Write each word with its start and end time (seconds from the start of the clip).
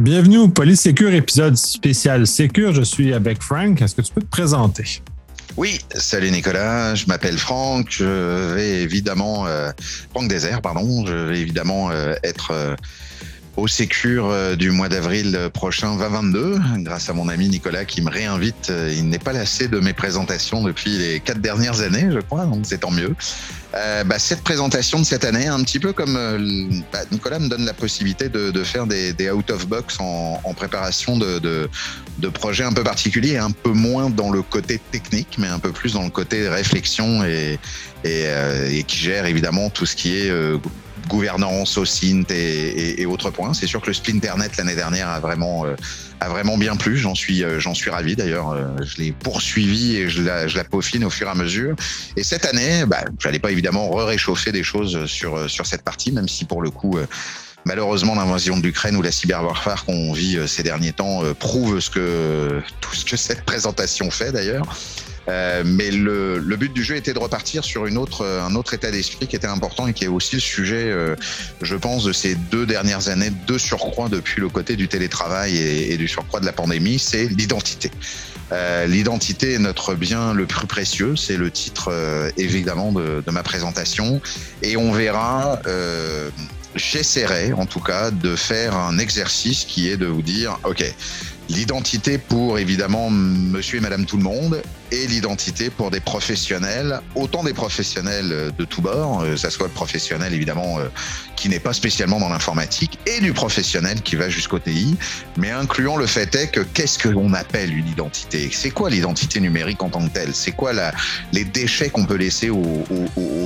Bienvenue 0.00 0.38
au 0.38 0.48
Polysécure 0.48 1.12
épisode 1.12 1.58
spécial 1.58 2.26
Sécure. 2.26 2.72
Je 2.72 2.80
suis 2.80 3.12
avec 3.12 3.42
Frank. 3.42 3.82
Est-ce 3.82 3.94
que 3.94 4.00
tu 4.00 4.10
peux 4.10 4.22
te 4.22 4.30
présenter? 4.30 5.02
Oui, 5.58 5.78
salut 5.94 6.30
Nicolas, 6.30 6.94
je 6.94 7.04
m'appelle 7.04 7.36
Franck, 7.36 7.88
je 7.90 8.54
vais 8.54 8.80
évidemment, 8.80 9.46
euh, 9.46 9.70
Franck 10.08 10.28
Désert, 10.28 10.62
pardon, 10.62 11.04
je 11.04 11.12
vais 11.12 11.40
évidemment 11.40 11.90
euh, 11.90 12.14
être 12.24 12.52
euh, 12.52 12.76
au 13.56 13.68
Sécure 13.68 14.26
euh, 14.30 14.56
du 14.56 14.70
mois 14.70 14.88
d'avril 14.88 15.50
prochain 15.52 15.96
2022, 15.96 16.58
grâce 16.78 17.08
à 17.08 17.12
mon 17.12 17.28
ami 17.28 17.48
Nicolas 17.48 17.84
qui 17.84 18.02
me 18.02 18.10
réinvite. 18.10 18.68
Euh, 18.70 18.92
il 18.96 19.08
n'est 19.08 19.18
pas 19.18 19.32
lassé 19.32 19.68
de 19.68 19.78
mes 19.80 19.92
présentations 19.92 20.62
depuis 20.62 20.98
les 20.98 21.20
quatre 21.20 21.40
dernières 21.40 21.80
années, 21.80 22.08
je 22.10 22.20
crois, 22.20 22.46
donc 22.46 22.64
c'est 22.64 22.78
tant 22.78 22.90
mieux. 22.90 23.14
Euh, 23.74 24.02
bah, 24.02 24.18
cette 24.18 24.42
présentation 24.42 24.98
de 24.98 25.04
cette 25.04 25.24
année, 25.24 25.46
un 25.46 25.62
petit 25.62 25.78
peu 25.78 25.92
comme 25.92 26.16
euh, 26.16 26.68
bah, 26.92 27.00
Nicolas 27.12 27.38
me 27.38 27.48
donne 27.48 27.64
la 27.64 27.72
possibilité 27.72 28.28
de, 28.28 28.64
faire 28.64 28.86
des, 28.86 29.30
out 29.30 29.50
of 29.50 29.68
box 29.68 29.98
en, 30.00 30.54
préparation 30.56 31.16
de, 31.16 31.38
de, 31.38 32.28
projets 32.28 32.64
un 32.64 32.72
peu 32.72 32.82
particuliers, 32.82 33.38
un 33.38 33.52
peu 33.52 33.70
moins 33.70 34.10
dans 34.10 34.30
le 34.30 34.42
côté 34.42 34.80
technique, 34.90 35.36
mais 35.38 35.46
un 35.46 35.60
peu 35.60 35.70
plus 35.70 35.92
dans 35.92 36.02
le 36.02 36.10
côté 36.10 36.48
réflexion 36.48 37.24
et, 37.24 37.58
euh, 38.04 38.82
qui 38.86 38.96
gère 38.96 39.26
évidemment 39.26 39.70
tout 39.70 39.86
ce 39.86 39.94
qui 39.94 40.16
est 40.16 40.30
euh, 40.30 40.58
gouvernance 41.10 41.76
au 41.76 41.84
SINT 41.84 42.30
et, 42.30 42.34
et, 42.34 43.02
et, 43.02 43.06
autres 43.06 43.30
points. 43.30 43.52
C'est 43.52 43.66
sûr 43.66 43.80
que 43.82 43.88
le 43.88 43.94
Splinternet 43.94 44.56
l'année 44.56 44.76
dernière 44.76 45.08
a 45.08 45.20
vraiment 45.20 45.66
euh, 45.66 45.74
a 46.20 46.28
vraiment 46.28 46.56
bien 46.56 46.76
plu. 46.76 46.96
J'en 46.96 47.14
suis 47.14 47.42
euh, 47.42 47.58
j'en 47.58 47.74
suis 47.74 47.90
ravi 47.90 48.14
d'ailleurs. 48.16 48.50
Euh, 48.50 48.68
je 48.82 49.02
l'ai 49.02 49.12
poursuivi 49.12 49.96
et 49.96 50.08
je 50.08 50.22
la, 50.22 50.46
je 50.46 50.56
la 50.56 50.64
peaufine 50.64 51.04
au 51.04 51.10
fur 51.10 51.26
et 51.26 51.30
à 51.30 51.34
mesure. 51.34 51.74
Et 52.16 52.22
cette 52.22 52.46
année, 52.46 52.84
bah, 52.86 53.04
j'allais 53.18 53.40
pas 53.40 53.50
évidemment 53.50 53.90
réchauffer 53.90 54.52
des 54.52 54.62
choses 54.62 55.04
sur 55.06 55.50
sur 55.50 55.66
cette 55.66 55.82
partie, 55.82 56.12
même 56.12 56.28
si 56.28 56.44
pour 56.44 56.62
le 56.62 56.70
coup. 56.70 56.98
Malheureusement, 57.66 58.14
l'invasion 58.14 58.56
de 58.56 58.62
l'Ukraine 58.62 58.96
ou 58.96 59.02
la 59.02 59.12
cyberwarfare 59.12 59.84
qu'on 59.84 60.14
vit 60.14 60.38
ces 60.48 60.62
derniers 60.62 60.94
temps 60.94 61.20
prouve 61.38 61.78
ce 61.78 61.90
que 61.90 62.62
tout 62.80 62.94
ce 62.94 63.04
que 63.04 63.18
cette 63.18 63.42
présentation 63.44 64.10
fait 64.10 64.32
d'ailleurs. 64.32 64.64
Euh, 65.30 65.62
mais 65.64 65.90
le, 65.90 66.40
but 66.56 66.72
du 66.72 66.82
jeu 66.82 66.96
était 66.96 67.12
de 67.12 67.18
repartir 67.18 67.64
sur 67.64 67.82
autre, 67.96 68.26
un 68.26 68.54
autre 68.56 68.74
état 68.74 68.90
d'esprit 68.90 69.26
qui 69.26 69.36
était 69.36 69.46
important 69.46 69.86
et 69.86 69.92
qui 69.92 70.04
est 70.04 70.08
aussi 70.08 70.36
le 70.36 70.40
sujet, 70.40 70.84
euh, 70.84 71.14
je 71.62 71.76
pense, 71.76 72.04
de 72.04 72.12
ces 72.12 72.34
deux 72.34 72.66
dernières 72.66 73.08
années, 73.08 73.30
de 73.46 73.58
surcroît 73.58 74.08
depuis 74.08 74.40
le 74.40 74.48
côté 74.48 74.76
du 74.76 74.88
télétravail 74.88 75.56
et, 75.56 75.96
du 75.96 76.08
surcroît 76.08 76.40
de 76.40 76.46
la 76.46 76.52
pandémie, 76.52 76.98
c'est 76.98 77.26
l'identité. 77.26 77.90
Euh, 78.52 78.86
l'identité 78.86 79.54
est 79.54 79.58
notre 79.58 79.94
bien 79.94 80.34
le 80.34 80.46
plus 80.46 80.66
précieux, 80.66 81.14
c'est 81.14 81.36
le 81.36 81.50
titre 81.50 81.90
euh, 81.92 82.30
évidemment 82.36 82.90
de, 82.90 83.22
de, 83.24 83.30
ma 83.30 83.44
présentation, 83.44 84.20
et 84.62 84.76
on 84.76 84.92
verra. 84.92 85.60
J'essaierai 86.76 87.52
en 87.52 87.66
tout 87.66 87.80
cas 87.80 88.12
de 88.12 88.36
faire 88.36 88.76
un 88.76 88.98
exercice 88.98 89.64
qui 89.64 89.88
est 89.88 89.96
de 89.96 90.06
vous 90.06 90.22
dire, 90.22 90.60
ok, 90.62 90.84
l'identité 91.50 92.16
pour 92.16 92.58
évidemment 92.58 93.10
monsieur 93.10 93.78
et 93.78 93.80
madame 93.80 94.06
tout 94.06 94.16
le 94.16 94.22
monde 94.22 94.62
et 94.92 95.06
l'identité 95.08 95.68
pour 95.68 95.90
des 95.90 96.00
professionnels, 96.00 97.00
autant 97.14 97.42
des 97.42 97.52
professionnels 97.52 98.52
de 98.56 98.64
tous 98.64 98.80
bords, 98.80 99.22
euh, 99.22 99.36
ça 99.36 99.50
soit 99.50 99.68
professionnel 99.68 100.32
évidemment 100.32 100.78
euh, 100.78 100.88
qui 101.40 101.48
n'est 101.48 101.58
pas 101.58 101.72
spécialement 101.72 102.20
dans 102.20 102.28
l'informatique 102.28 102.98
et 103.06 103.18
du 103.20 103.32
professionnel 103.32 104.02
qui 104.02 104.14
va 104.14 104.28
jusqu'au 104.28 104.58
TI, 104.58 104.94
mais 105.38 105.50
incluant 105.50 105.96
le 105.96 106.06
fait 106.06 106.34
est 106.34 106.48
que 106.48 106.60
qu'est-ce 106.60 106.98
que 106.98 107.08
l'on 107.08 107.32
appelle 107.32 107.74
une 107.74 107.88
identité? 107.88 108.50
C'est 108.52 108.70
quoi 108.70 108.90
l'identité 108.90 109.40
numérique 109.40 109.82
en 109.82 109.88
tant 109.88 110.06
que 110.06 110.12
telle? 110.12 110.34
C'est 110.34 110.52
quoi 110.52 110.72
les 111.32 111.44
déchets 111.44 111.88
qu'on 111.88 112.04
peut 112.04 112.16
laisser 112.16 112.50
au, 112.50 112.84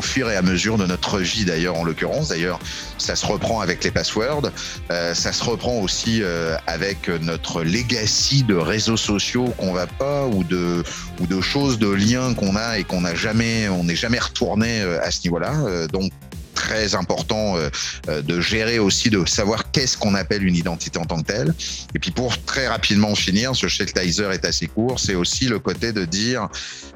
fur 0.03 0.29
et 0.29 0.37
à 0.37 0.43
mesure 0.43 0.77
de 0.77 0.87
notre 0.87 1.21
vie 1.21 1.45
d'ailleurs 1.45 1.77
en 1.77 1.85
l'occurrence? 1.85 2.29
D'ailleurs, 2.29 2.59
ça 2.99 3.15
se 3.15 3.25
reprend 3.25 3.61
avec 3.61 3.85
les 3.85 3.93
passwords, 3.93 4.51
euh, 4.91 5.15
ça 5.15 5.33
se 5.33 5.45
reprend 5.45 5.79
aussi 5.79 6.21
euh, 6.23 6.57
avec 6.67 7.09
notre 7.09 7.63
legacy 7.63 8.43
de 8.43 8.57
réseaux 8.57 8.97
sociaux 8.97 9.55
qu'on 9.57 9.73
va 9.73 9.87
pas 9.87 10.27
ou 10.27 10.43
de 10.43 10.83
ou 11.21 11.27
de 11.29 11.41
choses, 11.41 11.79
de 11.79 11.91
liens 11.91 12.35
qu'on 12.35 12.57
a 12.57 12.79
et 12.79 12.83
qu'on 12.85 13.03
n'a 13.03 13.15
jamais, 13.15 13.69
on 13.69 13.85
n'est 13.85 13.95
jamais 13.95 14.19
retourné 14.19 14.81
euh, 14.81 14.99
à 15.01 15.13
ce 15.13 15.21
niveau-là. 15.25 15.53
Donc 15.93 16.11
très 16.55 16.95
important 16.95 17.57
euh, 17.57 18.23
de 18.23 18.41
gérer 18.41 18.79
aussi, 18.79 19.11
de 19.11 19.25
savoir 19.27 19.71
qu'est-ce 19.71 19.97
qu'on 19.97 20.15
appelle 20.15 20.45
une 20.45 20.57
identité 20.57 20.99
en 20.99 21.05
tant 21.05 21.21
que 21.21 21.27
telle. 21.27 21.55
Et 21.95 21.99
puis 21.99 22.11
pour 22.11 22.43
très 22.45 22.69
rapidement 22.69 23.15
finir, 23.15 23.55
ce 23.55 23.67
chez 23.67 23.87
Tizer 23.87 24.33
est 24.33 24.45
assez 24.45 24.67
court, 24.67 24.99
c'est 24.99 25.15
aussi 25.15 25.47
le 25.47 25.59
côté 25.59 25.93
de 25.93 26.05
dire 26.05 26.49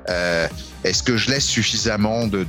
euh, 0.08 0.46
est-ce 0.84 1.02
que 1.02 1.16
je 1.16 1.30
laisse 1.30 1.44
suffisamment 1.44 2.26
de, 2.26 2.44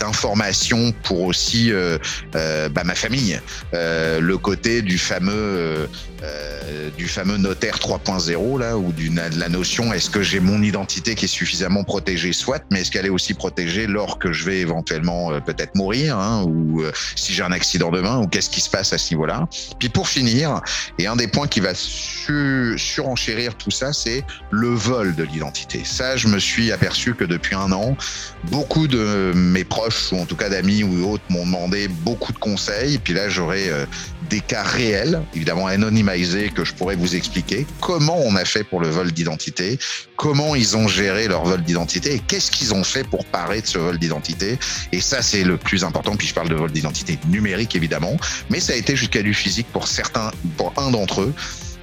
d'informations 0.00 0.92
pour 1.04 1.22
aussi 1.22 1.72
euh, 1.72 1.96
euh, 2.34 2.68
bah, 2.68 2.82
ma 2.84 2.94
famille 2.94 3.40
euh, 3.72 4.20
Le 4.20 4.36
côté 4.36 4.82
du 4.82 4.98
fameux 4.98 5.88
euh, 6.22 6.90
du 6.96 7.06
fameux 7.06 7.36
notaire 7.36 7.76
3.0 7.76 8.58
là, 8.58 8.76
ou 8.76 8.92
du, 8.92 9.10
de 9.10 9.38
la 9.38 9.48
notion 9.48 9.92
est-ce 9.92 10.10
que 10.10 10.22
j'ai 10.22 10.40
mon 10.40 10.62
identité 10.62 11.14
qui 11.14 11.26
est 11.26 11.28
suffisamment 11.28 11.84
protégée 11.84 12.32
soit, 12.32 12.64
mais 12.70 12.80
est-ce 12.80 12.90
qu'elle 12.90 13.06
est 13.06 13.10
aussi 13.10 13.34
protégée 13.34 13.86
lors 13.86 14.18
que 14.18 14.32
je 14.32 14.44
vais 14.44 14.58
éventuellement 14.58 15.40
peut-être 15.40 15.74
mourir? 15.76 16.15
Hein, 16.16 16.42
ou 16.42 16.82
si 17.14 17.32
j'ai 17.32 17.42
un 17.42 17.52
accident 17.52 17.90
demain 17.90 18.18
ou 18.18 18.26
qu'est-ce 18.26 18.50
qui 18.50 18.60
se 18.60 18.70
passe 18.70 18.92
à 18.92 18.98
ce 18.98 19.14
niveau-là 19.14 19.48
Puis 19.78 19.88
pour 19.88 20.08
finir, 20.08 20.60
et 20.98 21.06
un 21.06 21.16
des 21.16 21.28
points 21.28 21.46
qui 21.46 21.60
va 21.60 21.74
su, 21.74 22.74
surenchérir 22.76 23.54
tout 23.54 23.70
ça, 23.70 23.92
c'est 23.92 24.24
le 24.50 24.68
vol 24.68 25.14
de 25.14 25.22
l'identité. 25.22 25.82
Ça, 25.84 26.16
je 26.16 26.28
me 26.28 26.38
suis 26.38 26.72
aperçu 26.72 27.14
que 27.14 27.24
de 27.24 27.36
depuis 27.36 27.54
un 27.54 27.70
an. 27.72 27.96
Beaucoup 28.44 28.88
de 28.88 29.32
mes 29.34 29.64
proches, 29.64 30.12
ou 30.12 30.16
en 30.16 30.24
tout 30.24 30.36
cas 30.36 30.48
d'amis 30.48 30.82
ou 30.82 31.08
autres, 31.08 31.24
m'ont 31.28 31.44
demandé 31.44 31.88
beaucoup 31.88 32.32
de 32.32 32.38
conseils. 32.38 32.98
Puis 32.98 33.12
là, 33.12 33.28
j'aurai 33.28 33.68
euh, 33.68 33.84
des 34.30 34.40
cas 34.40 34.62
réels, 34.62 35.22
évidemment 35.34 35.66
anonymisés, 35.66 36.50
que 36.50 36.64
je 36.64 36.72
pourrais 36.74 36.96
vous 36.96 37.14
expliquer 37.14 37.66
comment 37.80 38.18
on 38.18 38.36
a 38.36 38.44
fait 38.44 38.64
pour 38.64 38.80
le 38.80 38.88
vol 38.88 39.12
d'identité, 39.12 39.78
comment 40.16 40.54
ils 40.54 40.76
ont 40.76 40.88
géré 40.88 41.28
leur 41.28 41.44
vol 41.44 41.62
d'identité 41.62 42.14
et 42.14 42.18
qu'est-ce 42.18 42.50
qu'ils 42.50 42.74
ont 42.74 42.84
fait 42.84 43.04
pour 43.04 43.24
parer 43.26 43.60
de 43.60 43.66
ce 43.66 43.78
vol 43.78 43.98
d'identité. 43.98 44.58
Et 44.92 45.00
ça, 45.00 45.22
c'est 45.22 45.44
le 45.44 45.56
plus 45.56 45.84
important. 45.84 46.16
Puis 46.16 46.28
je 46.28 46.34
parle 46.34 46.48
de 46.48 46.54
vol 46.54 46.72
d'identité 46.72 47.18
numérique, 47.28 47.76
évidemment, 47.76 48.16
mais 48.50 48.60
ça 48.60 48.72
a 48.72 48.76
été 48.76 48.96
jusqu'à 48.96 49.22
du 49.22 49.34
physique 49.34 49.66
pour 49.72 49.88
certains, 49.88 50.30
pour 50.56 50.72
un 50.76 50.90
d'entre 50.90 51.22
eux. 51.22 51.34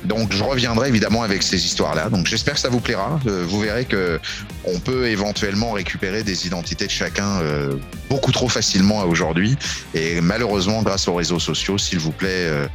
Donc 0.06 0.34
je 0.34 0.44
reviendrai 0.44 0.90
évidemment 0.90 1.24
avec 1.24 1.44
ces 1.44 1.66
histoires-là. 1.66 2.10
Donc 2.10 2.28
j'espère 2.28 2.56
que 2.56 2.60
ça 2.60 2.70
vous 2.70 2.82
plaira. 2.82 3.20
Euh, 3.26 3.46
vous 3.48 3.62
verrez 3.62 3.86
que 3.86 4.20
on 4.66 4.80
peut 4.80 5.08
éventuellement 5.08 5.72
récupérer 5.72 6.24
des 6.24 6.46
identités 6.46 6.86
de 6.88 6.92
chacun 6.92 7.40
euh, 7.42 7.76
beaucoup 8.10 8.32
trop 8.32 8.50
facilement 8.50 9.00
aujourd'hui. 9.04 9.56
Et 9.94 10.20
malheureusement, 10.22 10.82
grâce 10.84 11.08
aux 11.08 11.16
réseaux 11.16 11.40
sociaux, 11.40 11.78
s'il 11.78 12.00
vous 12.00 12.12
plaît, 12.12 12.30
euh, 12.30 12.68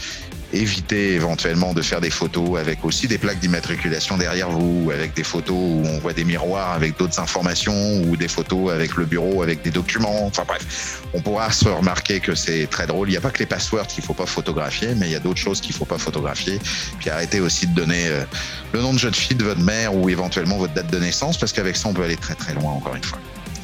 évitez 0.53 1.14
éventuellement 1.14 1.75
de 1.75 1.82
faire 1.82 2.00
des 2.00 2.10
photos 2.10 2.59
avec 2.59 2.84
aussi 2.84 3.06
des 3.06 3.19
plaques 3.19 3.38
d'immatriculation 3.38 4.16
derrière 4.16 4.50
vous, 4.50 4.91
avec 4.91 5.14
des 5.14 5.22
photos 5.22 5.56
où 5.56 5.82
on 5.86 5.98
voit 5.98 6.12
des 6.12 6.25
miroirs 6.25 6.72
avec 6.72 6.98
d'autres 6.98 7.20
informations 7.20 8.03
ou 8.03 8.16
des 8.16 8.28
photos 8.28 8.72
avec 8.72 8.97
le 8.97 9.04
bureau 9.04 9.42
avec 9.42 9.62
des 9.62 9.70
documents. 9.70 10.26
Enfin 10.26 10.44
bref, 10.47 11.03
on 11.12 11.20
pourra 11.20 11.53
se 11.53 11.69
remarquer 11.69 12.20
que 12.20 12.34
c'est 12.34 12.66
très 12.66 12.86
drôle. 12.86 13.09
Il 13.09 13.12
n'y 13.12 13.16
a 13.16 13.20
pas 13.20 13.31
que 13.31 13.38
les 13.38 13.47
passwords 13.47 13.86
qu'il 13.86 14.04
faut 14.04 14.14
pas 14.14 14.26
photographier, 14.26 14.94
mais 14.97 15.06
il 15.06 15.12
y 15.12 15.16
a 15.16 15.20
d'autres 15.20 15.41
choses 15.41 15.60
qu'il 15.60 15.75
faut 15.75 15.84
pas 15.84 15.98
photographier. 15.98 16.59
Puis 16.98 17.10
arrêtez 17.10 17.41
aussi 17.41 17.66
de 17.66 17.75
donner 17.75 18.09
euh, 18.09 18.25
le 18.72 18.80
nom 18.80 18.92
de 18.92 18.98
jeune 18.98 19.15
fille 19.15 19.36
de 19.36 19.44
votre 19.44 19.60
mère 19.60 19.94
ou 19.94 20.09
éventuellement 20.09 20.56
votre 20.56 20.75
date 20.75 20.91
de 20.91 20.98
naissance 20.98 21.38
parce 21.38 21.53
qu'avec 21.53 21.76
ça 21.76 21.88
on 21.88 21.94
peut 21.94 22.03
aller 22.03 22.16
très 22.16 22.34
très 22.34 22.54
loin 22.54 22.72
encore 22.72 22.94
une 22.94 23.04
fois. 23.04 23.19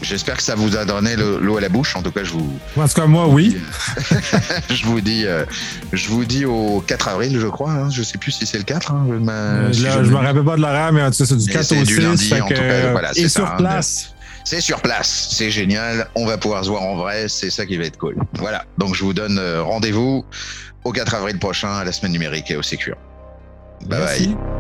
J'espère 0.05 0.37
que 0.37 0.43
ça 0.43 0.55
vous 0.55 0.77
a 0.77 0.85
donné 0.85 1.17
l'eau 1.17 1.57
à 1.57 1.61
la 1.61 1.69
bouche. 1.69 1.97
En 1.97 2.03
tout 2.03 2.13
cas, 2.13 2.25
je 2.25 2.33
vous. 2.33 2.59
En 2.77 2.87
tout 2.87 2.95
cas, 2.95 3.07
moi, 3.07 3.27
oui. 3.27 3.57
je 4.71 4.85
vous 4.85 5.01
dis, 5.01 5.25
euh, 5.27 5.45
je 5.93 6.09
vous 6.09 6.25
dis 6.25 6.45
au 6.45 6.85
4 6.87 7.09
avril, 7.09 7.39
je 7.41 7.47
crois. 7.47 7.73
Hein. 7.73 7.91
Je 7.91 8.03
sais 8.03 8.19
plus 8.19 8.31
si 8.31 8.47
c'est 8.47 8.59
le 8.59 8.65
4. 8.65 8.93
Hein. 8.93 9.07
Je, 9.09 9.15
euh, 9.15 9.73
si 9.73 9.81
je, 9.81 10.05
je 10.05 10.11
me 10.11 10.17
rappelle 10.17 10.45
pas 10.45 10.57
de 10.57 10.61
l'horaire, 10.61 10.93
mais 10.93 11.01
c'est 11.13 11.37
du 11.37 11.51
4 11.51 11.73
au 11.73 11.85
6. 11.85 12.01
Lundi, 12.01 12.35
en 12.35 12.47
tout 12.47 12.55
cas, 12.55 12.93
voilà, 12.93 13.11
et 13.17 13.29
sur 13.29 13.47
ça, 13.47 13.55
place. 13.57 14.09
Hein. 14.11 14.11
C'est 14.45 14.61
sur 14.61 14.83
place, 14.83 15.29
c'est 15.33 15.51
génial. 15.51 16.07
On 16.15 16.27
va 16.27 16.37
pouvoir 16.37 16.63
se 16.65 16.69
voir 16.69 16.83
en 16.83 16.97
vrai, 16.97 17.29
c'est 17.29 17.49
ça 17.49 17.65
qui 17.65 17.79
va 17.79 17.85
être 17.85 17.97
cool. 17.97 18.17
Voilà. 18.35 18.67
Donc, 18.77 18.95
je 18.95 19.03
vous 19.03 19.15
donne 19.15 19.41
rendez-vous 19.61 20.27
au 20.85 20.93
4 20.93 21.15
avril 21.15 21.39
prochain 21.39 21.73
à 21.73 21.85
la 21.85 21.93
semaine 21.93 22.13
numérique 22.13 22.51
et 22.51 22.57
au 22.57 22.63
Sécure. 22.63 22.97
Bye 23.87 24.01
Merci. 24.01 24.29
bye. 24.29 24.54